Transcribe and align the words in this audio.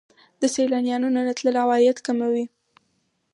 د 0.41 0.43
سیلانیانو 0.53 1.07
نه 1.15 1.21
راتلل 1.27 1.55
عواید 1.63 1.97
کموي. 2.05 2.45